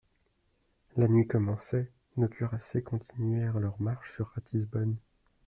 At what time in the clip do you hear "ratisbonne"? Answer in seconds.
4.33-4.95